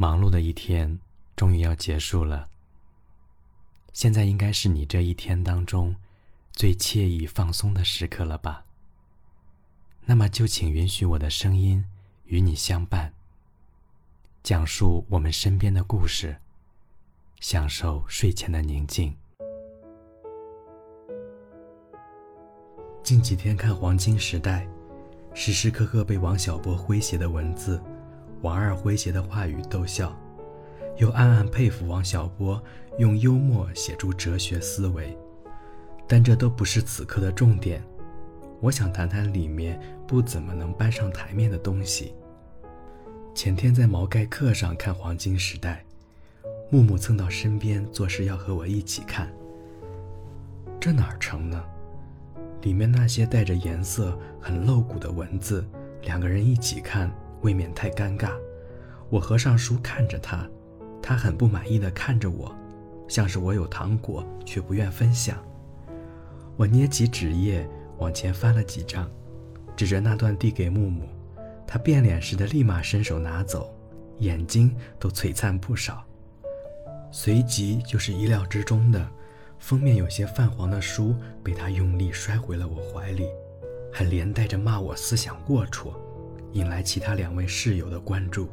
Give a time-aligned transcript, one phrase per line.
[0.00, 1.00] 忙碌的一天
[1.34, 2.48] 终于要结束了。
[3.92, 5.96] 现在应该是你这一天当中
[6.52, 8.64] 最惬意放松的时刻了吧？
[10.04, 11.84] 那么就请允许我的声音
[12.26, 13.12] 与你相伴，
[14.44, 16.36] 讲述我们身边的故事，
[17.40, 19.12] 享受睡前的宁静。
[23.02, 24.64] 近几天看《黄金时代》，
[25.34, 27.82] 时时刻刻被王小波诙谐的文字。
[28.42, 30.16] 王二诙谐的话语逗笑，
[30.96, 32.62] 又暗暗佩服王小波
[32.98, 35.16] 用幽默写出哲学思维，
[36.06, 37.82] 但这都不是此刻的重点。
[38.60, 42.14] 我想谈谈里面不怎么能搬上台面的东西。
[43.34, 45.84] 前天在毛概课上看《黄金时代》，
[46.70, 49.28] 木木蹭到身边做事要和我一起看，
[50.80, 51.64] 这哪成呢？
[52.62, 55.64] 里面那些带着颜色、很露骨的文字，
[56.02, 57.08] 两个人一起看。
[57.42, 58.32] 未免太尴尬，
[59.08, 60.48] 我合上书看着他，
[61.02, 62.54] 他很不满意的看着我，
[63.08, 65.38] 像是我有糖果却不愿分享。
[66.56, 69.08] 我捏起纸页往前翻了几张，
[69.76, 71.08] 指着那段递给木木，
[71.66, 73.72] 他变脸似的立马伸手拿走，
[74.18, 76.04] 眼睛都璀璨不少。
[77.10, 79.08] 随即就是意料之中的，
[79.58, 83.26] 封面有些泛黄的书被他用力摔回了我怀里，
[83.92, 85.92] 还连带着骂我思想龌龊。
[86.52, 88.48] 引来其他两位室友的关注，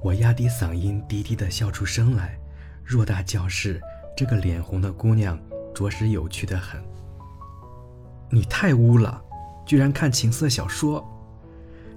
[0.00, 2.38] 我压低嗓音，低低的笑出声来。
[2.86, 3.80] 偌大教室，
[4.16, 5.38] 这个脸红的姑娘
[5.74, 6.80] 着实有趣的很。
[8.30, 9.22] 你太污了，
[9.66, 11.04] 居然看情色小说！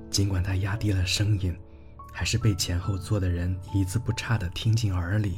[0.09, 1.55] 尽管她压低了声音，
[2.11, 5.37] 还是被前后座的人一字不差的听进耳里。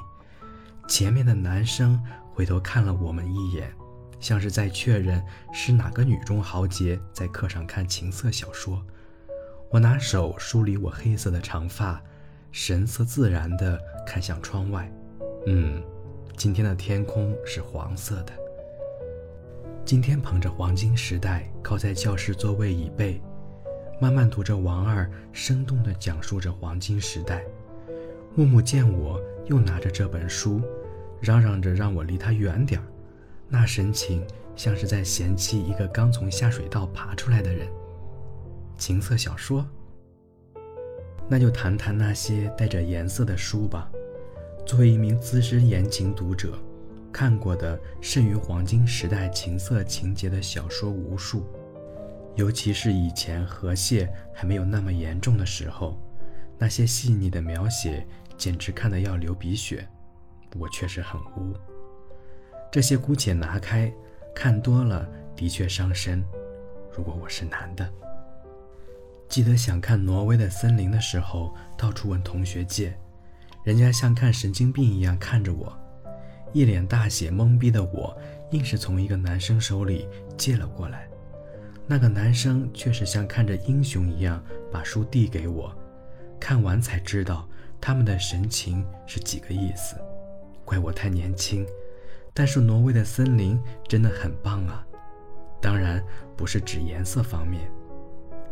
[0.88, 2.02] 前面的男生
[2.34, 3.72] 回头看了我们一眼，
[4.20, 5.22] 像是在确认
[5.54, 8.82] 是哪个女中豪杰在课上看情色小说。
[9.72, 12.04] 我拿手梳理我黑色的长发，
[12.52, 14.92] 神色自然地看向窗外。
[15.48, 15.82] 嗯，
[16.36, 18.34] 今天的天空是黄色的。
[19.86, 23.22] 今天捧着黄金时代，靠在教室座位椅背，
[24.02, 27.42] 慢慢读着王二生动地讲述着黄金时代。
[28.36, 30.62] 木木见我又拿着这本书，
[31.22, 32.86] 嚷嚷着让我离他远点儿，
[33.48, 34.22] 那神情
[34.54, 37.70] 像是在嫌弃一个刚从下水道爬出来的人。
[38.82, 39.64] 情色小说，
[41.30, 43.88] 那就谈谈那些带着颜色的书吧。
[44.66, 46.58] 作为一名资深言情读者，
[47.14, 51.46] 看过的甚于黄金时代情色情节的小说无数，
[52.34, 55.96] 尤其是以前河蟹还没有那么严重的时候，
[56.58, 58.04] 那些细腻的描写
[58.36, 59.88] 简直看得要流鼻血。
[60.58, 61.54] 我确实很污，
[62.72, 63.94] 这些姑且拿开，
[64.34, 66.24] 看多了的确伤身。
[66.98, 67.88] 如果我是男的。
[69.32, 72.94] 记得想看挪威的森林的时候，到处问同学借，
[73.64, 75.74] 人家像看神经病一样看着我，
[76.52, 78.14] 一脸大写懵逼的我，
[78.52, 80.06] 硬是从一个男生手里
[80.36, 81.08] 借了过来。
[81.88, 85.74] 那个男生却是像看着英雄一样把书递给我，
[86.38, 87.48] 看完才知道
[87.80, 89.96] 他们的神情是几个意思。
[90.66, 91.66] 怪我太年轻，
[92.34, 94.86] 但是挪威的森林真的很棒啊，
[95.62, 96.04] 当然
[96.36, 97.62] 不是指颜色方面。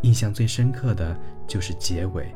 [0.02, 1.16] 印象最深刻的
[1.48, 2.34] 就是结尾，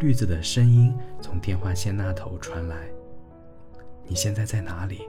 [0.00, 2.88] 绿子的声音从电话线那头传来
[4.06, 5.02] ：“你现在在哪里？”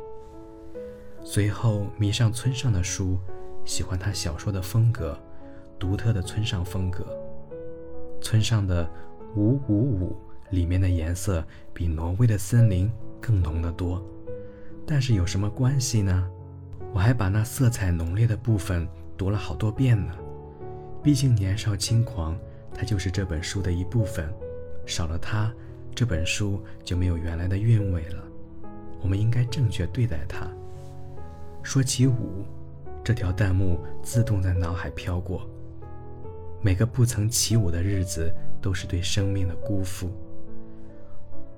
[1.24, 3.18] 随后迷上村上的书，
[3.66, 5.18] 喜欢他小说的风格，
[5.80, 7.04] 独特的村上风格。
[8.22, 8.86] 村上的
[9.36, 10.16] 《五五五》
[10.56, 11.44] 里面的颜色
[11.74, 14.04] 比挪威的森林更浓得多，
[14.86, 16.30] 但是有什么关系呢？
[16.94, 18.88] 我还把那色彩浓烈的部分
[19.18, 20.14] 读了好多遍呢。
[21.06, 22.36] 毕竟年少轻狂，
[22.74, 24.28] 它就是这本书的一部分。
[24.88, 25.54] 少了它，
[25.94, 28.24] 这本书就没有原来的韵味了。
[29.04, 30.48] 我们应该正确对待它。
[31.62, 32.44] 说起舞，
[33.04, 35.48] 这条弹幕自动在脑海飘过。
[36.60, 40.10] 每个不曾起舞的日子，都是对生命的辜负。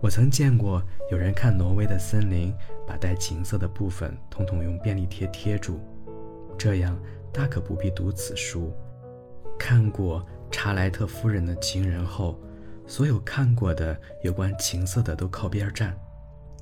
[0.01, 2.54] 我曾见过有人看挪威的森林，
[2.86, 5.80] 把带情色的部分统统用便利贴贴住，
[6.57, 7.00] 这样
[7.31, 8.74] 大可不必读此书。
[9.57, 12.39] 看过查莱特夫人的情人后，
[12.86, 15.98] 所有看过的有关情色的都靠边站。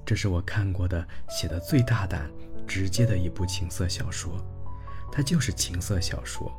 [0.06, 2.30] 这是我看过的写的最大胆、
[2.68, 4.34] 直接的一部情色小说，
[5.12, 6.52] 它就是情色小说。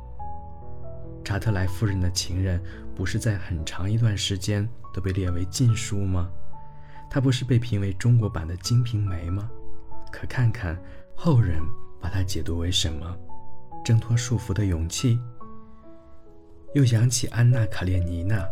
[1.23, 2.61] 查特莱夫人的情人
[2.95, 6.29] 不是在很长一段时间都被列为禁书吗？
[7.09, 9.49] 它不是被评为中国版的《金瓶梅》吗？
[10.11, 10.77] 可看看
[11.15, 11.61] 后人
[12.01, 13.17] 把它解读为什么？
[13.83, 15.19] 挣脱束缚的勇气。
[16.73, 18.45] 又想起安娜·卡列尼娜，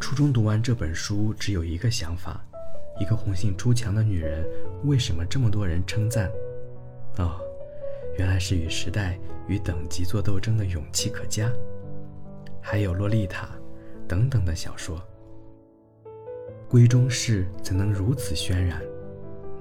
[0.00, 2.44] 初中读完这本书，只有一个想法：
[3.00, 4.44] 一个红杏出墙的女人，
[4.84, 6.28] 为什么这么多人称赞？
[7.18, 7.40] 哦，
[8.18, 9.16] 原来是与时代
[9.46, 11.50] 与等级做斗争的勇气可嘉。
[12.60, 13.46] 还有《洛丽塔》
[14.08, 15.00] 等等的小说，
[16.68, 18.82] 闺中事怎能如此渲染？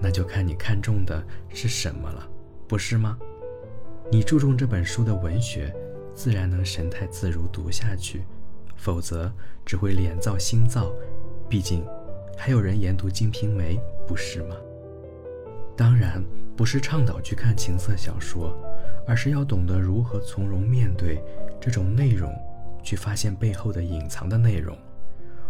[0.02, 1.24] 那就看你看中的
[1.54, 2.28] 是什么了，
[2.68, 3.18] 不是吗？
[4.12, 5.74] 你注重这本书的文学，
[6.16, 8.24] 自然能神态自如读下去。
[8.78, 9.32] 否则
[9.66, 10.92] 只会脸燥心燥，
[11.50, 11.84] 毕竟
[12.38, 13.78] 还有人研读《金瓶梅》，
[14.08, 14.56] 不是吗？
[15.76, 16.24] 当然
[16.56, 18.56] 不是倡导去看情色小说，
[19.08, 21.24] 而是要懂得如何从容面对
[21.60, 22.32] 这种内容，
[22.84, 24.78] 去发现背后的隐藏的内容。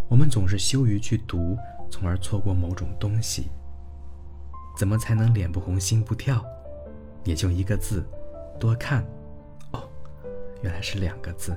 [0.08, 1.58] 我们总是羞于去读，
[1.90, 3.50] 从而错过某种东西。
[4.78, 6.44] 怎么才能脸不红心不跳？
[7.24, 8.06] 也就一个字：
[8.60, 9.06] 多看。
[10.62, 11.56] 原来是两个字。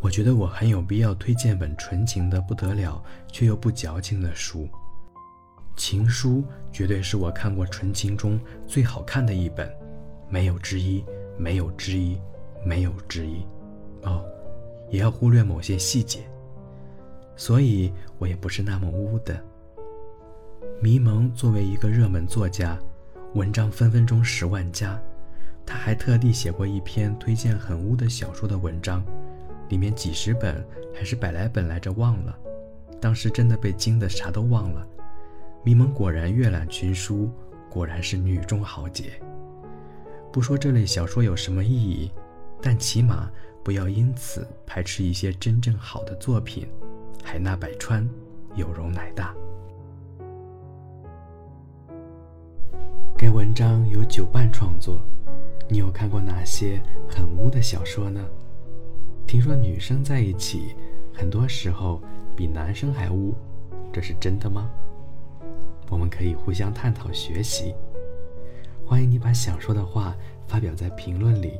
[0.00, 3.02] 我觉得我很有必要推荐本纯情的不得了
[3.32, 4.64] 却又不矫情的书，
[5.74, 9.70] 《情书》绝对是我看过纯情中最好看的一本，
[10.28, 11.04] 没有之一，
[11.38, 12.20] 没有之一，
[12.64, 13.44] 没有之一。
[14.02, 14.22] 哦，
[14.90, 16.20] 也要忽略某些细节，
[17.34, 19.42] 所以我也不是那么污的。
[20.80, 22.78] 迷蒙作为一个热门作家，
[23.34, 25.02] 文章分分钟十万加，
[25.66, 29.04] 他还特地写过一篇推荐很污的小说的文章。
[29.68, 30.64] 里面几十本
[30.94, 32.38] 还是百来本来着，忘了。
[33.00, 34.86] 当时真的被惊得啥都忘了。
[35.64, 37.28] 迷蒙果然阅览群书，
[37.68, 39.20] 果然是女中豪杰。
[40.32, 42.12] 不说这类小说有什么意义，
[42.62, 43.28] 但起码
[43.64, 46.68] 不要因此排斥一些真正好的作品。
[47.24, 48.08] 海纳百川，
[48.54, 49.34] 有容乃大。
[53.18, 55.00] 该文章由九半创作，
[55.68, 58.24] 你有看过哪些很污的小说呢？
[59.26, 60.76] 听说女生在一起，
[61.12, 62.00] 很多时候
[62.36, 63.34] 比男生还污，
[63.92, 64.70] 这是真的吗？
[65.88, 67.74] 我们可以互相探讨学习。
[68.84, 70.14] 欢迎你把想说的话
[70.46, 71.58] 发表在评论里。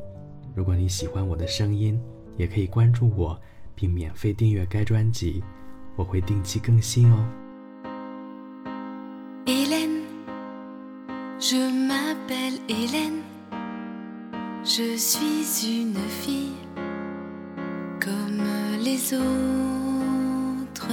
[0.54, 2.00] 如果你喜欢我的声音，
[2.36, 3.36] 也可以关注我
[3.74, 5.42] 并免费订阅该专辑，
[5.96, 7.26] 我会定期更新哦。
[18.82, 20.90] Les autres.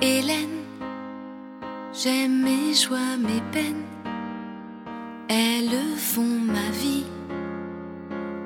[0.00, 0.62] Hélène,
[1.92, 3.86] j'aime mes joies, mes peines.
[5.28, 7.06] Elles font ma vie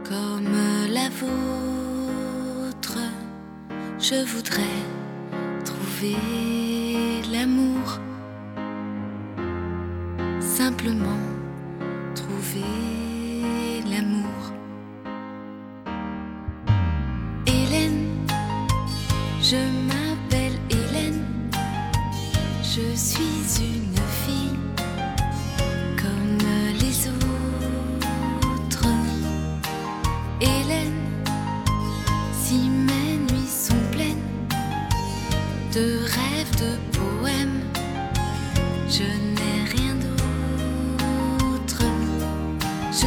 [0.05, 0.57] comme
[0.91, 2.99] la vôtre.
[3.99, 4.81] Je voudrais
[5.65, 6.17] trouver
[7.31, 8.01] l'amour.
[10.41, 11.21] Simplement
[12.15, 12.96] trouver
[19.49, 19.55] Je
[19.87, 21.25] m'appelle Hélène,
[22.65, 23.95] je suis une
[24.25, 24.59] fille
[25.97, 26.39] comme
[26.81, 28.89] les autres.
[30.41, 31.01] Hélène,
[32.43, 34.29] si mes nuits sont pleines
[35.73, 37.63] de rêves, de poèmes,
[38.89, 41.85] je n'ai rien d'autre.
[42.91, 43.07] Je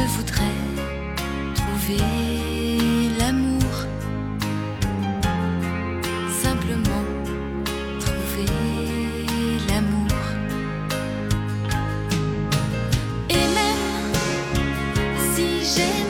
[15.62, 16.09] j'ai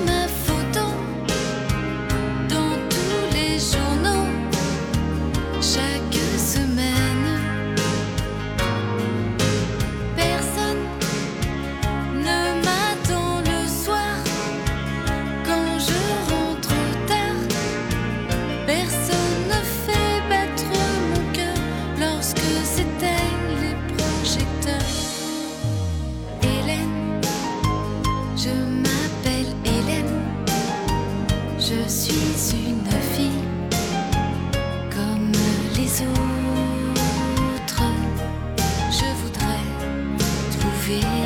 [40.90, 41.20] feel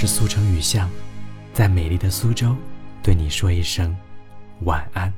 [0.00, 0.88] 是苏城雨巷，
[1.52, 2.56] 在美丽的苏州，
[3.02, 3.94] 对你说一声
[4.60, 5.12] 晚安。